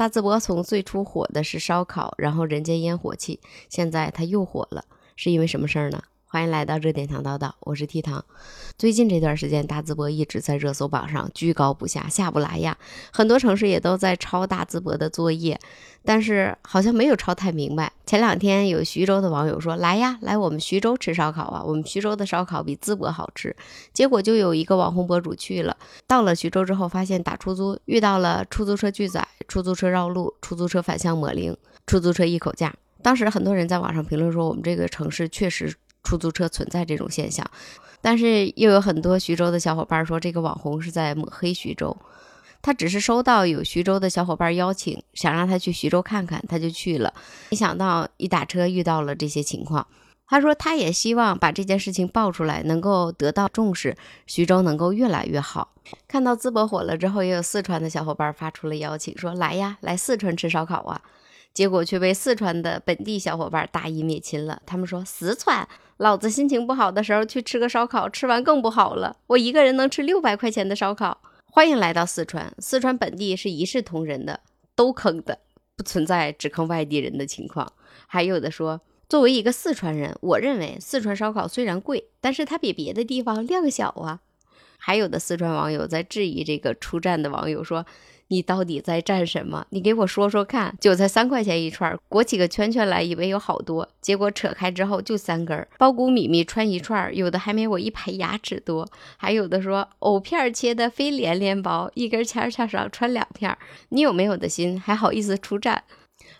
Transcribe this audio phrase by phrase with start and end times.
[0.00, 6.02] 大淄博从最初火的是烧烤，然后人间烟火气，现在它又火了，是因为什么事儿呢？
[6.32, 8.24] 欢迎来到热点糖叨叨，我是 T 糖。
[8.78, 12.78] 最近这段时间，大淄博一直在热搜榜上居高不下，下不来呀。
[13.12, 15.58] 很多城市也都在抄大淄博的作业，
[16.04, 17.92] 但是好像没有抄太明白。
[18.06, 21.64] 前两天有徐州的网友说：“来呀，来我们徐州吃烧烤啊！
[21.66, 23.56] 我们徐州的烧烤比淄博好吃。”
[23.92, 25.76] 结果就有一个网红博主去了，
[26.06, 31.56] 到了徐州之后，发现打出租遇到了出租车拒载、出租车绕路、出租车反向抹零、
[31.88, 32.72] 出租车一口价。
[33.02, 37.48] 当时很多人在网上评论说：“我们这个城市确实。”出租车存在这种现象，
[38.00, 41.96] 但是又有很多徐州的小伙伴说这个网红是在抹黑徐州。
[42.62, 47.14] 他只是收到有徐州的小伙伴邀请，想让他去徐州看看，他就去了。
[47.50, 49.86] 没想到一打车遇到了这些情况。
[50.26, 53.96] 他说他也希望把这件事情爆出来，能够得到重视，
[54.26, 55.72] 徐州能够越来越好。
[56.06, 61.00] 看到淄博火了之后，也有四川的小伙伴发出了邀请，说来呀，来四川吃烧烤啊。
[61.52, 64.62] 结果却被四川的本地小伙伴大义灭亲了。
[64.64, 69.16] 他们说：“四川，老子心情不好的时候去吃个烧烤，吃完更不好了。
[69.26, 71.20] 我一个人能吃六百块钱的烧烤。”
[71.52, 74.40] 欢迎来到四川，四川本地是一视同仁的，
[74.76, 75.40] 都坑的，
[75.76, 77.72] 不存在只坑外地人的情况。
[78.06, 84.20] 还有的说，作为一个四川人，我认为四川烧烤虽然贵，但是它比别的地方量小啊。
[84.78, 87.84] 还有的四川网友在质疑这个出站的网友说。
[88.32, 89.66] 你到底在蘸什么？
[89.70, 90.76] 你给我说说看。
[90.80, 95.66] 韭菜三块钱一串，裹起个圈圈来，以为有好多，结果扯开之后就三根。
[95.76, 98.88] 苞谷米米串一串，有的还没我一排牙齿多。
[99.16, 103.58] 还有的说藕片切的非连连薄，一根签签上穿两片。
[103.88, 105.82] 你有没有的心，还好意思出战？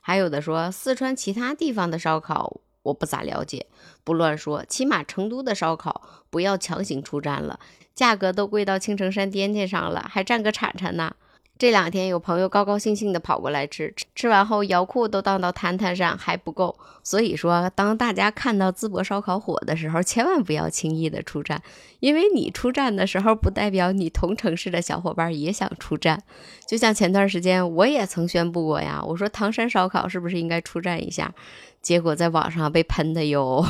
[0.00, 3.66] 还有的说四川其他地方的烧烤我不咋了解，
[4.04, 4.64] 不乱说。
[4.64, 7.58] 起码成都的烧烤不要强行出战了，
[7.96, 11.16] 价格都贵到青城山颠颠上了，还占个铲铲呢。
[11.60, 16.74] 这两天有朋友高高兴兴的跑过来吃，吃完后腰裤都荡到摊摊上还不够。
[17.02, 21.62] 所以说，当大家看到淄博烧烤火的时候，千万不要轻易的出战，
[21.98, 26.22] 因为你出战的时候，不代表你同城市的小伙伴也想出战。
[26.66, 31.34] 就像前段时间我也曾宣布过呀，我说唐山烧烤是不是应该出战一下？
[31.82, 33.62] 结果在网上被喷的哟。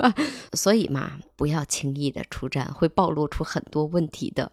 [0.54, 4.50] 所以嘛，不要轻易的出战，会暴露出很多问题的。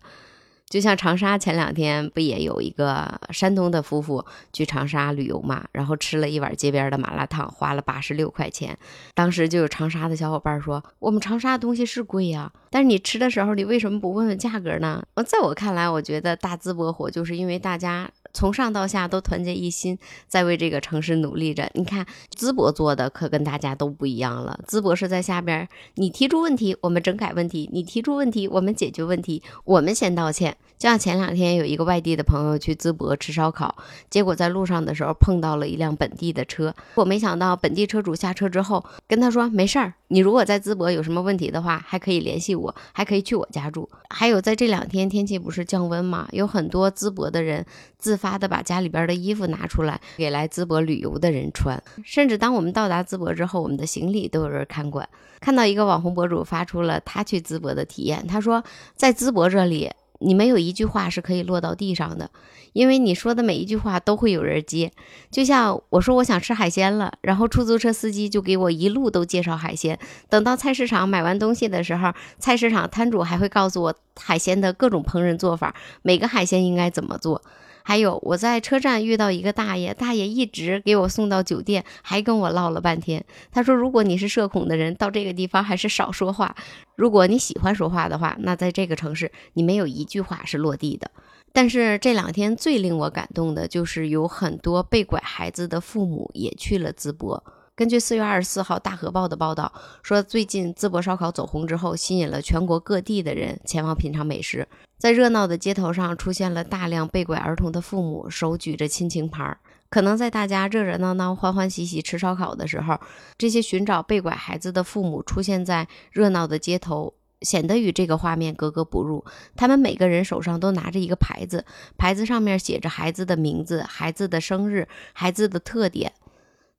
[0.72, 8.78] 就像长沙前两天不也有一个山东的夫妇去长沙旅游嘛，然后吃了一碗街边的麻辣烫，花了八十六块钱。
[9.14, 18.10] 当时就有长沙的小伙伴说：“我们长沙的东西是贵呀，但是你吃的时候你为什么不问问价格呢？”在我看来，我觉得大淄博火就是因为大家。
[18.34, 19.98] 从上到下都团结一心，
[20.28, 21.70] 在为这个城市努力着。
[21.74, 22.06] 你看，
[22.38, 24.60] 淄博做的可跟大家都不一样了。
[24.68, 29.42] 淄博是在下边，你提出问题，我们整改问题；你提出问题，我们解决问题。
[29.66, 30.58] 我们先道歉。
[30.78, 33.76] 就像前两天有一个外地的朋友去淄博吃烧烤，
[34.10, 36.74] 结果在路上的时候碰到了一辆本地的车。
[36.96, 47.66] 我没想到本地车主下车之后跟他说：“没事儿，你如果在淄博有什么问题的话，还可以联系我，还可以去我家住。”还有在这两天天气不是降温嘛，有很多淄博的人
[47.98, 51.82] 自发的把家里边的衣服拿出来给来淄博旅游的人穿。
[52.04, 55.08] 甚至当我们到达淄博之后，我们的行李都有人看管。
[55.40, 58.62] 看到一个网红博主发出了他去淄博的体验，他说
[58.96, 59.90] 在淄博这里。
[60.22, 62.30] 你没有一句话是可以落到地上的，
[62.74, 64.92] 因为你说的每一句话都会有人接。
[65.30, 69.98] 就像我说我想吃海鲜了，然后出租车司机就给我一路都介绍海鲜。
[70.30, 77.42] 等到菜市场买完东西的时候，菜市场摊主还会告诉我海鲜的各种烹饪做法，每个海鲜应该怎么做。
[77.84, 83.24] 还有我在车站遇到一个大爷，大爷一直给我送到酒店，还跟我唠了半天。
[83.52, 86.56] 他说：“如果你是社恐的人，到这个地方还是少说话；
[86.96, 91.10] 如果你喜欢说话的话，那在这个城市你没有一句话是落地的。”
[91.54, 97.44] 但是这两天最令我感动的就是有很多被拐孩子的父母也去了淄博。
[97.76, 104.68] 根据四月二十四号《大河报》的报道说，最近淄博烧烤走红之后，吸引了全国各地的人前往品尝美食。
[105.02, 109.58] 在热闹的街头上，出现了大量被拐儿童的父母，手举着亲情牌儿。
[109.90, 113.00] 可能在大家热热闹闹、欢欢喜喜吃烧烤的时候，
[113.36, 119.26] 这些寻找被拐孩子的父母出现在热闹的街头，显得与这个画面格格不入。
[119.56, 121.66] 他们每个人手上都拿着一个牌子，
[121.98, 126.14] 牌子上面写着孩子的名字、孩子的生日、孩子的特点。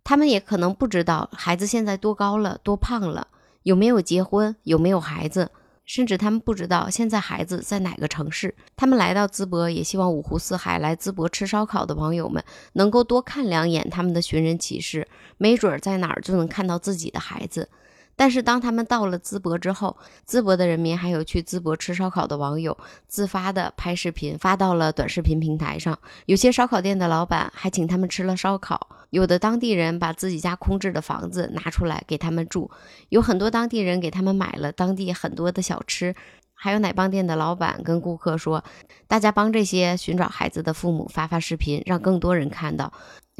[0.04, 3.26] 他们也可能不知道孩子现在多高了、多胖了，
[3.64, 5.50] 有没有结婚、有没有孩子。
[5.94, 8.54] 甚至他们不知道现在孩子在哪个城市。
[8.74, 12.42] 他们来到淄博，也希望五湖四海来淄博吃烧烤的网友们
[12.72, 15.06] 能够多看两眼他们的寻人启事，
[15.36, 17.68] 没准在哪儿就能看到自己的孩子。
[18.14, 19.96] 但是当他们到了淄博之后，
[20.28, 22.76] 淄博的人民还有去淄博吃烧烤的网友
[23.08, 25.98] 自发的拍视频发到了短视频平台上。
[26.26, 32.70] 有些烧烤店的老板还请他们吃了烧烤，有的当地人把自己家空置的房子拿出来给他们住，
[33.08, 36.14] 有很多当地人给他们买了当地很多的小吃。
[36.54, 38.62] 还有奶棒店的老板跟顾客说
[39.08, 42.92] ：“大家帮这些寻找孩子的父母发发视频，让更多人看到。”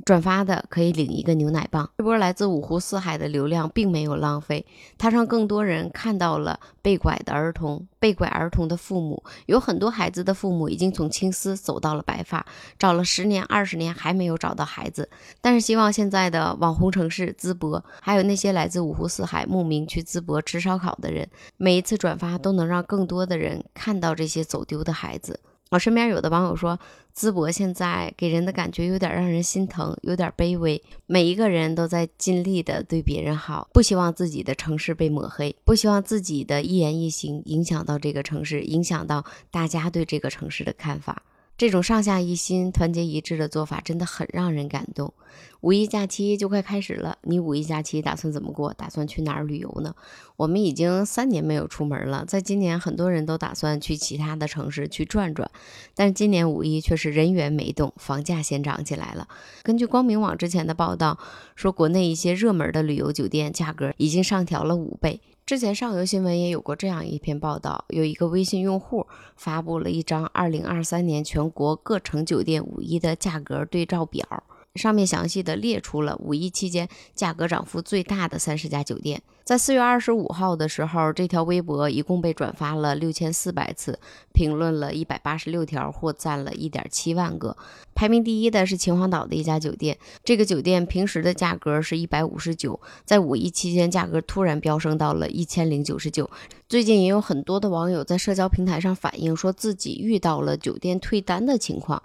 [0.04, 1.88] 转发的可以领一个牛奶棒。
[1.98, 4.66] 这波来自五湖四海的流量并没有浪费，
[4.98, 9.22] 它让更多人看到了被拐的儿童、被拐儿童的父母。
[9.46, 12.44] 有很多孩子的父母已经从青丝走到了白发，
[12.78, 15.08] 找了十年、二十年还没有找到孩子。
[15.40, 25.38] 但是希望现在的网红城市淄博，还有那些来自五湖四海慕名去淄博吃烧烤的人，每一次转发都能让更多的人看到这些走丢的孩子。
[25.72, 26.78] 我身边有的网友说，
[27.16, 30.82] 淄博现在给人的感觉有点让人心疼，有点卑微。
[31.06, 41.22] 每一个人都在尽力的对别人好，不希望自己的城市被抹黑，不希望自己的一言一行影响到这个城市，影响到大家对这个城市的看法。
[41.62, 45.14] 这种上下一心、团结一致的做法真的很让人感动。
[45.60, 48.74] 五一假期就快开始了，你五一假期打算怎么过？
[48.74, 49.94] 打算去哪儿旅游呢？
[50.34, 55.48] 我们已经三年没有出门了，在今年很多人都打算去其他的城市去转转，
[55.94, 59.28] 但是今年五一却是人员没动，房价先涨起来了。
[59.62, 61.16] 根据光明网之前的报道
[61.54, 65.20] 说，国内一些热门的旅游酒店价格已经上调了五倍。
[65.52, 69.06] 之前上游新闻也有过这样一篇报道，有一个微信用户
[69.36, 74.44] 发布了一张2023年全国各城酒店五一的价格对照表。
[74.74, 79.22] 上面详细的列出了五一期间价格涨幅最大的三十家酒店。
[79.44, 83.98] 在四月二十五号的时候，这条微博一共被转发了六千四百次，
[84.32, 87.56] 评论了一百八十六条，或赞了一点七万个。
[87.92, 96.30] 排名第一的是秦皇岛的一家酒店，这个酒店平时的价格是一百五十九，在五一期间价格突然飙升到了一千零九十九。
[96.68, 102.00] 最近也有很多的网友在社交平台上反映，说自己遇到了酒店退单的情况。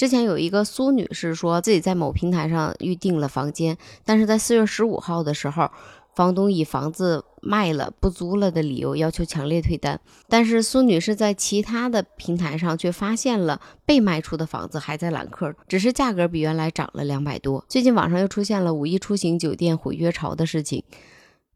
[0.00, 5.70] 之前有一个苏女士说自己在某平台上预订了房间，但是在四月十五号的时候，
[6.14, 10.00] 房东以房子卖了不租了的理由要求强烈退单。
[10.26, 17.62] 但是苏女士在其他的平台上却发现了被卖出的房子还在揽客，只是价格比原来涨了两百多。
[17.68, 20.82] 最近网上又出现了五一出行酒店毁约潮的事情。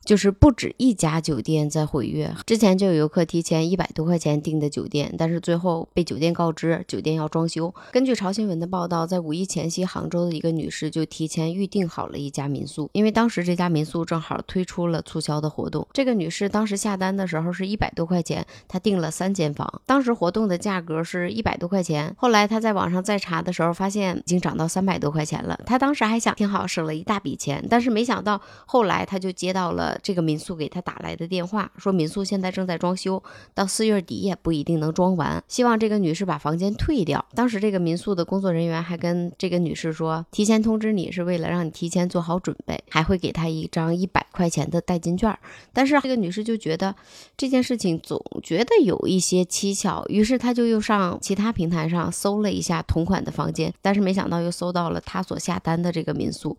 [0.05, 7.75] 就是不止一家酒店在毁约，之前就有游客提前一百多块钱订的酒店，但是最后被酒店告知酒店要装修。
[7.91, 15.87] 根据潮新闻的报道，在五一前夕，杭州的一个女士就提前预订好了一家民宿，因为当时这家民宿正好推出了促销的活动。
[15.95, 22.15] 这个女士当时下单的时候是一百多块钱，她订了三间房，当时活动的价格是一百多块钱。
[22.19, 25.59] 后来她在网上再查的时候，发现已经涨到三百多块钱了。
[25.65, 29.94] 她当时还想挺好，省了一大笔钱，但是没想到后来她就接到了。
[30.03, 33.23] 这个民宿给他打来的电话说，民宿现在正在装修，
[33.55, 37.25] 到四月底也不一定能装完，希望这个女士把房间退掉。
[37.35, 45.37] 当时这个民宿的工作人员还跟这个女士说，提前通知你是为了让你提前做好准备，还会给她一张一百块钱的代金券。
[45.73, 46.95] 但是这个女士就觉得
[47.37, 56.57] 这件事情总觉得有一些蹊跷，于是她就又上其他平台上搜了一下同款的房间，但是没想到又搜到了她所下单的这个民宿。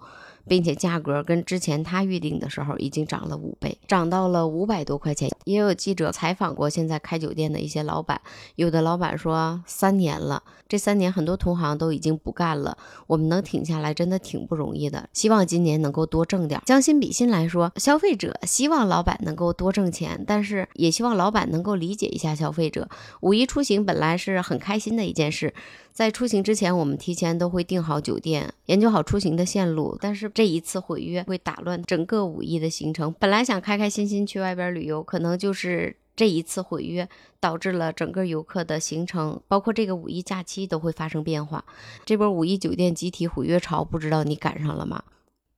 [0.48, 5.30] 并且价格跟之前他预定的时候已经涨了五倍，涨到了五百多块钱。
[5.46, 8.20] 也有记者采访过现在开酒店的一些老板，
[8.56, 12.78] 有的老板说三年了，这三年很多同行都已经不干了，
[13.08, 15.08] 我们能挺下来真的挺不容易的。
[15.14, 16.62] 希望今年能够多挣点。
[16.66, 22.90] 将心比心来说，消费者希望老板能够多挣钱，但是也希望老板能够理解一下消费者。
[23.22, 25.54] 五一出行本来是很开心的一件事。
[25.96, 29.98] 在出行之前，我们提前都会订好酒店，研究好出行的线路。
[30.02, 33.16] 但是这一次毁约会打乱整个五一的行程。
[33.18, 37.08] 本来想开开心心去外边旅游，可能就是这一次毁约
[37.40, 41.64] 导致了整个游客的行程，包括这个五一假期都会发生变化。
[42.04, 45.02] 这波五一酒店集体毁约潮，不知道你赶上了吗？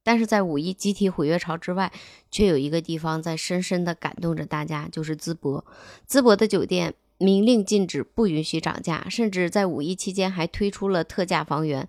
[0.04, 1.92] 但是在五一集体毁约潮之外，
[2.30, 5.66] 却有一个地方在深深的感动着大家，就是淄博。
[6.08, 6.94] 淄博的酒店。
[7.20, 11.88] 明令禁止，不允许涨价，甚至在五一期间还推出了特价房源。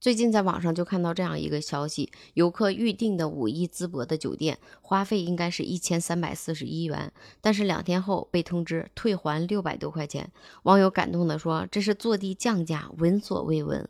[0.00, 10.32] 最近在网上就看到这样一个消息：游客预订的五一淄博的酒店花费应该是一千三百四十一元，但是两天后被通知退还六百多块钱。
[10.62, 13.86] 网友感动地说：“这是坐地降价，闻所未闻。”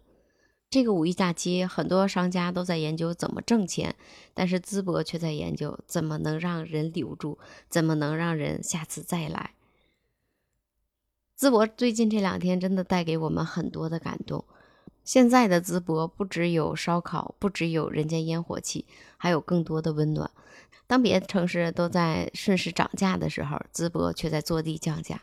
[0.69, 3.95] 这个五一假期，很多商家都在研究怎么挣钱，
[4.35, 9.53] 但是淄博却在研究怎么能让人留住，怎么能让人下次再来。
[11.41, 14.45] 淄博最近这两天真的带给我们很多的感动。
[15.05, 18.85] 现在的淄博不只有烧烤，不只有人间烟火气，
[19.17, 20.31] 还有更多的温暖。
[20.87, 25.23] 当别的城市都在顺势涨价的时候，淄博却在坐地降价，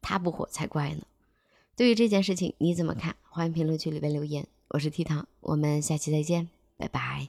[0.00, 1.02] 它不火才怪呢。
[1.74, 3.16] 对于这件事情你怎么看？
[3.28, 4.46] 欢迎评论区里边留言。
[4.68, 7.28] 我是 T 糖，我们下期再见，拜拜。